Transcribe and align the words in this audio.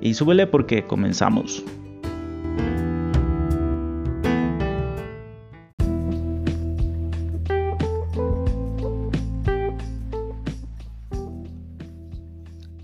Y 0.00 0.14
súbele 0.14 0.46
porque 0.46 0.86
comenzamos. 0.86 1.64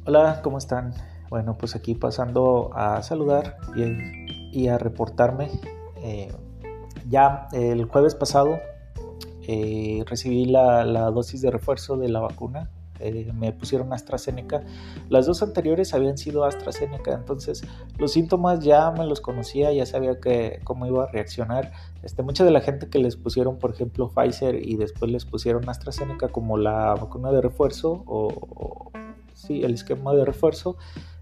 Hola, 0.06 0.40
¿cómo 0.42 0.58
están? 0.58 0.94
Bueno, 1.30 1.56
pues 1.58 1.74
aquí 1.74 1.94
pasando 1.94 2.70
a 2.74 3.02
saludar 3.02 3.56
y, 4.52 4.68
a 4.68 4.78
reportarme. 4.78 5.50
Eh, 6.02 6.32
ya 7.08 7.48
el 7.52 7.84
jueves 7.86 8.14
pasado 8.14 8.58
eh, 9.46 10.04
recibí 10.06 10.46
la, 10.46 10.84
dosis 11.10 11.42
de 11.42 11.50
refuerzo 11.50 11.96
de 11.96 12.08
la 12.08 12.20
vacuna. 12.20 12.70
Eh, 13.00 13.32
me 13.34 13.52
pusieron 13.52 13.92
AstraZeneca. 13.92 14.62
Las 15.08 15.26
dos 15.26 15.42
anteriores 15.42 15.94
habían 15.94 16.16
sido 16.16 16.44
AstraZeneca, 16.44 17.12
entonces 17.12 17.64
los 17.98 18.12
síntomas 18.12 18.60
ya 18.60 18.90
me 18.92 19.04
los 19.06 19.20
conocía, 19.20 19.72
ya 19.72 19.86
sabía 19.86 20.20
que, 20.20 20.60
cómo 20.64 20.86
iba 20.86 21.04
a 21.04 21.06
reaccionar. 21.06 21.72
Este, 22.02 22.22
mucha 22.22 22.44
de 22.44 22.50
la 22.50 22.60
gente 22.60 22.88
que 22.88 22.98
les 22.98 23.16
pusieron, 23.16 23.58
por 23.58 23.72
ejemplo, 23.72 24.08
Pfizer 24.08 24.56
y 24.56 24.76
después 24.76 25.10
les 25.10 25.24
pusieron 25.24 25.68
AstraZeneca 25.68 26.28
como 26.28 26.56
la 26.56 26.94
vacuna 26.94 27.32
de 27.32 27.40
refuerzo 27.40 28.04
o, 28.06 28.90
sí, 29.34 29.62
el 29.62 29.74
esquema 29.74 30.14
de 30.14 30.24
refuerzo, 30.24 30.76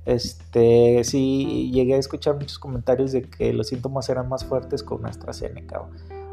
este, 0.05 1.05
sí 1.05 1.71
llegué 1.73 1.95
a 1.95 1.99
escuchar 1.99 2.35
muchos 2.35 2.59
comentarios 2.59 3.13
de 3.13 3.23
que 3.23 3.53
los 3.53 3.69
síntomas 3.69 4.09
eran 4.09 4.29
más 4.29 4.45
fuertes 4.45 4.83
con 4.83 5.07
AstraZeneca. 5.07 5.89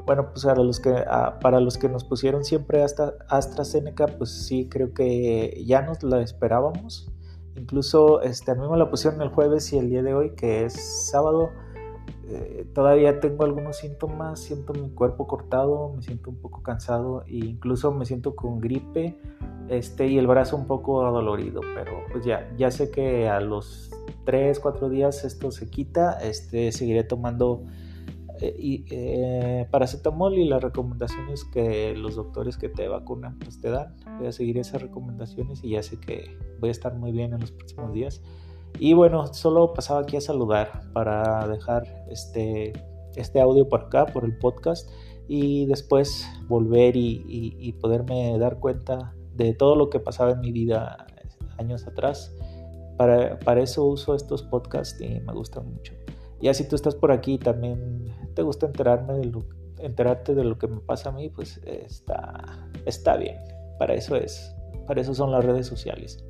Bueno, 0.10 0.32
pues 0.32 0.44
para 0.44 0.64
los 0.64 0.80
que, 0.80 1.06
para 1.40 1.60
los 1.60 1.78
que 1.78 1.88
nos 1.88 2.04
pusieron 2.04 2.44
siempre 2.44 2.82
hasta 2.82 3.14
AstraZeneca, 3.28 4.08
pues 4.08 4.32
sí, 4.32 4.68
creo 4.68 4.92
que 4.92 5.64
ya 5.68 5.84
nos 5.84 6.02
la 6.02 6.20
esperábamos. 6.24 7.12
Incluso 7.56 8.20
este, 8.24 8.50
a 8.50 8.56
mí 8.56 8.68
me 8.68 8.76
la 8.76 8.90
pusieron 8.90 9.22
el 9.22 9.30
jueves 9.30 9.72
y 9.72 9.78
el 9.78 9.88
día 9.88 10.02
de 10.02 10.16
hoy, 10.16 10.32
que 10.32 10.66
es 10.66 10.74
sábado, 11.12 11.52
eh, 12.28 12.68
todavía 12.74 13.20
tengo 13.20 13.44
algunos 13.44 13.78
síntomas, 13.78 14.40
siento 14.40 14.74
mi 14.74 14.90
cuerpo 14.90 15.28
cortado, 15.28 15.94
me 15.96 16.02
siento 16.02 16.32
un 16.32 16.38
poco 16.38 16.64
cansado 16.64 17.22
e 17.28 17.46
incluso 17.46 17.92
me 17.92 18.08
siento 18.08 18.36
con 18.36 18.60
gripe 18.60 19.16
este, 19.68 20.08
y 20.08 20.18
el 20.18 20.26
brazo 20.26 20.58
un 20.58 20.66
poco 20.66 21.06
adolorido, 21.06 21.62
pero 21.76 22.02
pues 22.12 22.26
ya, 22.26 22.50
ya 22.58 22.72
sé 22.72 22.90
que 22.90 23.30
a 23.30 23.40
los 23.42 23.92
3, 24.26 24.60
4 24.60 24.90
días 24.90 25.24
esto 25.24 25.52
se 25.52 25.70
quita, 25.70 26.14
este, 26.20 26.72
seguiré 26.72 27.04
tomando 27.04 27.68
y, 28.42 28.86
eh, 28.90 29.68
paracetamol 29.72 30.38
y 30.38 30.48
las 30.48 30.62
recomendaciones 30.62 31.44
que 31.46 31.94
los 31.96 32.16
doctores 32.16 32.58
que 32.58 32.70
te 32.70 32.88
vacunan 32.88 33.38
pues 33.40 33.60
te 33.60 33.70
dan. 33.70 33.96
Voy 34.18 34.28
a 34.28 34.32
seguir 34.32 34.58
esas 34.58 34.82
recomendaciones 34.82 35.64
y 35.64 35.72
ya 35.72 35.84
sé 35.84 36.00
que 36.00 36.38
voy 36.60 36.70
a 36.70 36.72
estar 36.72 36.96
muy 36.96 37.12
bien 37.12 37.34
en 37.34 37.40
los 37.40 37.52
próximos 37.52 37.94
días. 37.94 38.22
Y 38.78 38.94
bueno, 38.94 39.34
solo 39.34 39.74
pasaba 39.74 40.02
aquí 40.02 40.18
a 40.18 40.22
saludar 40.22 40.84
para 40.94 41.48
dejar 41.48 42.06
este, 42.10 42.74
este 43.16 43.42
audio 43.42 43.68
por 43.68 43.86
acá, 43.86 44.06
por 44.06 44.24
el 44.24 44.38
podcast, 44.38 44.90
y 45.28 45.66
después 45.66 46.28
volver 46.48 46.96
y, 46.96 47.24
y 47.28 47.74
poderme 47.74 48.38
dar 48.38 48.60
cuenta 48.60 49.14
de 49.36 49.54
todo 49.54 49.76
lo 49.76 49.90
que 49.90 50.00
pasaba 50.00 50.32
en 50.32 50.42
mi 50.42 50.52
vida 50.52 51.08
años 51.58 51.88
atrás. 51.88 52.34
Para, 52.98 53.40
para 53.40 53.62
eso 53.62 53.86
uso 53.86 54.16
estos 54.16 54.44
podcasts 54.44 55.00
y 55.02 55.20
me 55.22 55.34
gustan 55.34 55.72
mucho. 55.72 55.94
Ya 56.42 56.54
si 56.54 56.68
tú 56.68 56.76
estás 56.76 56.96
por 56.96 57.12
aquí 57.12 57.34
y 57.34 57.38
también 57.38 58.14
te 58.40 58.44
gusta 58.44 58.68
enterarme 58.68 59.16
de 59.16 59.26
lo, 59.26 59.44
enterarte 59.80 60.34
de 60.34 60.46
lo 60.46 60.58
que 60.58 60.70
me 60.70 60.80
pasa 60.80 61.10
a 61.10 61.12
mí, 61.12 61.28
pues 61.28 61.60
está, 61.66 62.70
está 62.86 63.18
bien. 63.18 63.36
Para 63.78 63.96
eso 63.96 64.16
es. 64.16 64.56
Para 64.88 65.02
eso 65.02 65.14
son 65.14 65.30
las 65.30 65.44
redes 65.44 65.68
sociales. 65.68 66.24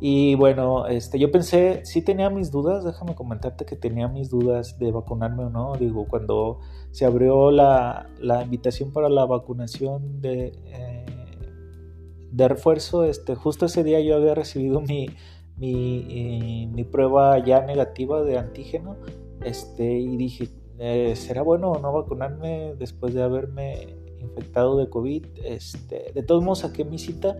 Y 0.00 0.34
bueno, 0.34 0.86
este, 0.86 1.18
yo 1.18 1.30
pensé, 1.30 1.84
sí 1.84 2.00
tenía 2.00 2.30
mis 2.30 2.50
dudas, 2.50 2.84
déjame 2.84 3.14
comentarte 3.14 3.66
que 3.66 3.76
tenía 3.76 4.08
mis 4.08 4.30
dudas 4.30 4.78
de 4.78 4.92
vacunarme 4.92 5.44
o 5.44 5.50
no. 5.50 5.74
Digo, 5.74 6.06
cuando 6.08 6.60
se 6.90 7.04
abrió 7.04 7.50
la, 7.50 8.08
la 8.18 8.42
invitación 8.42 8.94
para 8.94 9.10
la 9.10 9.26
vacunación 9.26 10.22
de, 10.22 10.54
eh, 10.68 11.06
de 12.30 12.48
refuerzo, 12.48 13.04
este, 13.04 13.34
justo 13.34 13.66
ese 13.66 13.84
día 13.84 14.00
yo 14.00 14.16
había 14.16 14.34
recibido 14.34 14.80
mi, 14.80 15.10
mi, 15.58 16.66
mi 16.72 16.84
prueba 16.84 17.38
ya 17.44 17.60
negativa 17.60 18.22
de 18.22 18.38
antígeno 18.38 18.96
este, 19.44 19.98
y 19.98 20.16
dije, 20.16 20.48
eh, 20.84 21.14
¿será 21.14 21.42
bueno 21.42 21.70
o 21.70 21.78
no 21.78 21.92
vacunarme 21.92 22.74
después 22.76 23.14
de 23.14 23.22
haberme 23.22 23.94
infectado 24.18 24.76
de 24.76 24.90
COVID? 24.90 25.26
Este, 25.44 26.10
de 26.12 26.22
todos 26.24 26.42
modos 26.42 26.58
saqué 26.58 26.84
mi 26.84 26.98
cita, 26.98 27.38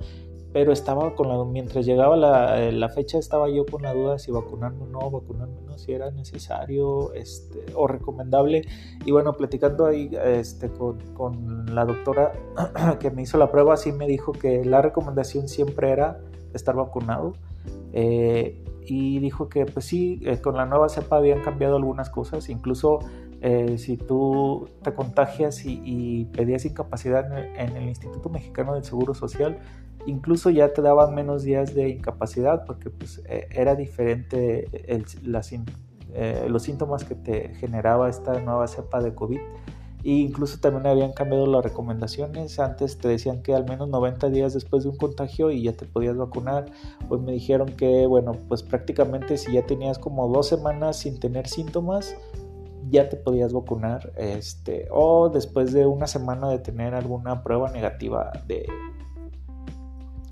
pero 0.52 0.70
estaba 0.70 1.16
con 1.16 1.28
la, 1.28 1.44
mientras 1.44 1.84
llegaba 1.84 2.16
la, 2.16 2.70
la, 2.70 2.88
fecha 2.88 3.18
estaba 3.18 3.50
yo 3.50 3.66
con 3.66 3.82
la 3.82 3.94
duda 3.94 4.20
si 4.20 4.30
vacunarme 4.30 4.84
o 4.84 4.86
no, 4.86 5.10
vacunarme 5.10 5.58
o 5.58 5.62
no, 5.62 5.76
si 5.76 5.90
era 5.92 6.12
necesario 6.12 7.12
este, 7.14 7.64
o 7.74 7.88
recomendable. 7.88 8.62
Y 9.04 9.10
bueno, 9.10 9.32
platicando 9.32 9.86
ahí 9.86 10.08
este, 10.24 10.68
con, 10.68 11.00
con 11.12 11.74
la 11.74 11.84
doctora 11.84 12.30
que 13.00 13.10
me 13.10 13.22
hizo 13.22 13.38
la 13.38 13.50
prueba, 13.50 13.76
sí 13.76 13.90
me 13.90 14.06
dijo 14.06 14.30
que 14.30 14.64
la 14.64 14.82
recomendación 14.82 15.48
siempre 15.48 15.90
era 15.90 16.20
estar 16.54 16.76
vacunado 16.76 17.32
eh, 17.92 18.62
y 18.86 19.18
dijo 19.20 19.48
que 19.48 19.66
pues 19.66 19.84
sí, 19.84 20.20
eh, 20.24 20.40
con 20.40 20.56
la 20.56 20.66
nueva 20.66 20.88
cepa 20.88 21.16
habían 21.16 21.40
cambiado 21.42 21.76
algunas 21.76 22.10
cosas, 22.10 22.48
incluso 22.48 23.00
eh, 23.42 23.76
si 23.78 23.96
tú 23.96 24.68
te 24.82 24.94
contagias 24.94 25.64
y, 25.64 26.26
pedías 26.32 26.64
incapacidad 26.64 27.26
en 27.56 27.76
el, 27.76 27.88
Instituto 27.88 28.28
Mexicano 28.28 28.74
del 28.74 28.84
Seguro 28.84 29.14
Social, 29.14 29.58
incluso 30.06 30.50
ya 30.50 30.72
te 30.72 30.80
daban 30.82 31.14
menos 31.14 31.42
días 31.42 31.74
de 31.74 31.88
incapacidad 31.88 32.64
porque 32.64 32.90
pues 32.90 33.22
era 33.50 33.74
diferente 33.74 34.68
los 36.46 36.62
síntomas 36.62 37.04
que 37.04 37.14
te 37.14 37.54
generaba 37.54 38.08
esta 38.08 38.40
nueva 38.40 38.66
cepa 38.66 39.00
de 39.00 39.14
COVID 39.14 39.40
incluso 40.04 40.58
también 40.58 40.86
habían 40.86 41.12
cambiado 41.12 41.46
las 41.46 41.62
recomendaciones. 41.64 42.58
Antes 42.58 42.98
te 42.98 43.08
decían 43.08 43.42
que 43.42 43.54
al 43.54 43.64
menos 43.64 43.88
90 43.88 44.30
días 44.30 44.54
después 44.54 44.82
de 44.82 44.90
un 44.90 44.96
contagio 44.96 45.50
y 45.50 45.62
ya 45.62 45.72
te 45.72 45.86
podías 45.86 46.16
vacunar. 46.16 46.66
Pues 47.08 47.20
me 47.20 47.32
dijeron 47.32 47.68
que, 47.68 48.06
bueno, 48.06 48.36
pues 48.48 48.62
prácticamente 48.62 49.36
si 49.36 49.52
ya 49.52 49.64
tenías 49.64 49.98
como 49.98 50.28
dos 50.28 50.48
semanas 50.48 50.98
sin 50.98 51.20
tener 51.20 51.46
síntomas, 51.46 52.16
ya 52.90 53.08
te 53.08 53.16
podías 53.16 53.52
vacunar. 53.52 54.12
Este, 54.16 54.88
o 54.90 55.28
después 55.28 55.72
de 55.72 55.86
una 55.86 56.06
semana 56.06 56.48
de 56.48 56.58
tener 56.58 56.94
alguna 56.94 57.42
prueba 57.42 57.70
negativa 57.70 58.32
de 58.46 58.66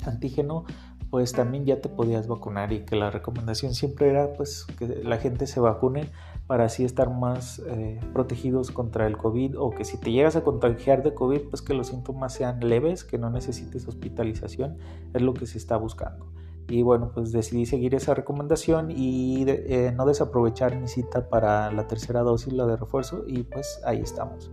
antígeno, 0.04 0.64
pues 1.10 1.32
también 1.32 1.64
ya 1.66 1.80
te 1.80 1.88
podías 1.88 2.28
vacunar 2.28 2.72
y 2.72 2.84
que 2.84 2.94
la 2.96 3.10
recomendación 3.10 3.74
siempre 3.74 4.10
era 4.10 4.32
pues 4.34 4.64
que 4.78 4.86
la 5.02 5.18
gente 5.18 5.46
se 5.48 5.58
vacune 5.58 6.08
para 6.46 6.64
así 6.64 6.84
estar 6.84 7.10
más 7.10 7.60
eh, 7.66 8.00
protegidos 8.12 8.70
contra 8.70 9.06
el 9.06 9.16
COVID 9.16 9.58
o 9.58 9.70
que 9.70 9.84
si 9.84 9.98
te 9.98 10.12
llegas 10.12 10.36
a 10.36 10.42
contagiar 10.42 11.02
de 11.02 11.14
COVID, 11.14 11.42
pues 11.42 11.62
que 11.62 11.74
los 11.74 11.88
síntomas 11.88 12.32
sean 12.34 12.60
leves, 12.60 13.04
que 13.04 13.18
no 13.18 13.30
necesites 13.30 13.86
hospitalización, 13.86 14.78
es 15.14 15.22
lo 15.22 15.34
que 15.34 15.46
se 15.46 15.58
está 15.58 15.76
buscando. 15.76 16.26
Y 16.70 16.82
bueno, 16.82 17.10
pues 17.12 17.32
decidí 17.32 17.66
seguir 17.66 17.94
esa 17.94 18.14
recomendación 18.14 18.90
y 18.90 19.44
eh, 19.48 19.92
no 19.94 20.06
desaprovechar 20.06 20.76
mi 20.78 20.88
cita 20.88 21.28
para 21.28 21.70
la 21.72 21.86
tercera 21.86 22.20
dosis, 22.20 22.52
la 22.52 22.64
de 22.66 22.76
refuerzo, 22.76 23.24
y 23.26 23.42
pues 23.42 23.80
ahí 23.84 24.00
estamos. 24.00 24.50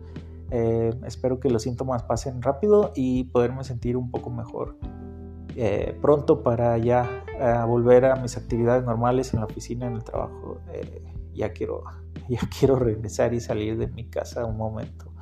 Eh, 0.50 0.94
espero 1.06 1.40
que 1.40 1.50
los 1.50 1.64
síntomas 1.64 2.04
pasen 2.04 2.42
rápido 2.42 2.92
y 2.96 3.26
poderme 3.26 3.64
sentir 3.64 3.98
un 3.98 4.12
poco 4.12 4.30
mejor 4.30 4.78
pronto 6.02 6.44
para 6.44 6.78
ya 6.78 7.24
volver 7.68 8.06
a 8.06 8.16
mis 8.16 8.38
actividades 8.38 8.84
normales 8.84 9.34
en 9.34 9.40
la 9.40 9.48
oficina, 9.48 9.88
en 9.88 9.94
el 9.94 10.04
trabajo 10.04 10.60
ya 11.38 11.54
quiero, 11.54 11.84
ya 12.28 12.40
quiero 12.60 12.76
regresar 12.76 13.34
y 13.34 13.40
salir 13.40 13.78
de 13.78 13.88
mi 13.88 14.10
casa 14.10 14.46
un 14.46 14.58
momento, 14.58 15.14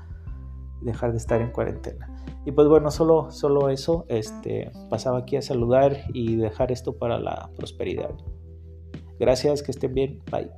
dejar 0.85 1.11
de 1.11 1.17
estar 1.17 1.41
en 1.41 1.51
cuarentena. 1.51 2.09
Y 2.45 2.51
pues 2.51 2.67
bueno, 2.67 2.91
solo, 2.91 3.31
solo 3.31 3.69
eso, 3.69 4.05
este, 4.07 4.71
pasaba 4.89 5.19
aquí 5.19 5.35
a 5.35 5.41
saludar 5.41 5.97
y 6.13 6.35
dejar 6.35 6.71
esto 6.71 6.97
para 6.97 7.19
la 7.19 7.49
prosperidad. 7.55 8.11
Gracias, 9.19 9.63
que 9.63 9.71
estén 9.71 9.93
bien, 9.93 10.21
bye. 10.31 10.51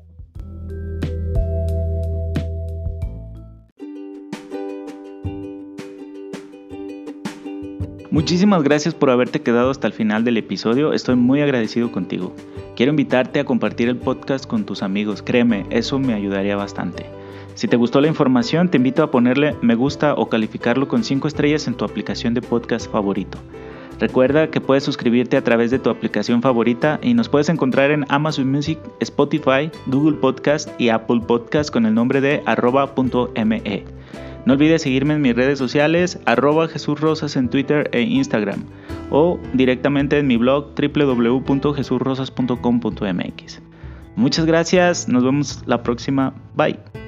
Muchísimas 8.09 8.63
gracias 8.63 8.95
por 8.95 9.11
haberte 9.11 9.41
quedado 9.41 9.69
hasta 9.69 9.85
el 9.85 9.93
final 9.93 10.23
del 10.23 10.37
episodio, 10.37 10.91
estoy 10.91 11.15
muy 11.15 11.41
agradecido 11.41 11.91
contigo. 11.91 12.33
Quiero 12.75 12.89
invitarte 12.89 13.39
a 13.39 13.45
compartir 13.45 13.89
el 13.89 13.97
podcast 13.97 14.45
con 14.45 14.65
tus 14.65 14.81
amigos, 14.81 15.21
créeme, 15.21 15.65
eso 15.69 15.99
me 15.99 16.13
ayudaría 16.13 16.55
bastante. 16.55 17.05
Si 17.57 17.67
te 17.67 17.75
gustó 17.75 17.99
la 18.01 18.07
información, 18.07 18.69
te 18.69 18.77
invito 18.77 19.01
a 19.01 19.09
ponerle 19.09 19.55
me 19.63 19.73
gusta 19.73 20.13
o 20.13 20.29
calificarlo 20.29 20.87
con 20.87 21.03
5 21.03 21.27
estrellas 21.27 21.65
en 21.65 21.73
tu 21.73 21.85
aplicación 21.85 22.35
de 22.35 22.43
podcast 22.43 22.91
favorito. 22.91 23.39
Recuerda 23.99 24.51
que 24.51 24.61
puedes 24.61 24.83
suscribirte 24.83 25.37
a 25.37 25.43
través 25.43 25.71
de 25.71 25.79
tu 25.79 25.89
aplicación 25.89 26.43
favorita 26.43 26.99
y 27.01 27.15
nos 27.15 27.29
puedes 27.29 27.49
encontrar 27.49 27.89
en 27.89 28.05
Amazon 28.09 28.51
Music, 28.51 28.77
Spotify, 28.99 29.71
Google 29.87 30.17
Podcast 30.17 30.69
y 30.79 30.89
Apple 30.89 31.21
Podcast 31.25 31.71
con 31.71 31.87
el 31.87 31.95
nombre 31.95 32.21
de 32.21 32.43
arroba.me. 32.45 33.85
No 34.45 34.53
olvides 34.53 34.83
seguirme 34.83 35.15
en 35.15 35.23
mis 35.23 35.35
redes 35.35 35.57
sociales, 35.57 36.19
arroba 36.25 36.67
Jesús 36.67 37.01
Rosas 37.01 37.35
en 37.37 37.49
Twitter 37.49 37.89
e 37.91 38.01
Instagram 38.01 38.65
o 39.09 39.39
directamente 39.53 40.19
en 40.19 40.27
mi 40.27 40.37
blog 40.37 40.75
www.jesurrosas.com.mx. 40.79 43.61
Muchas 44.15 44.45
gracias, 44.45 45.09
nos 45.09 45.23
vemos 45.23 45.63
la 45.65 45.81
próxima, 45.81 46.35
bye. 46.55 47.06